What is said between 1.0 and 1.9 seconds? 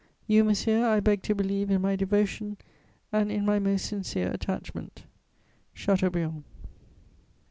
to believe in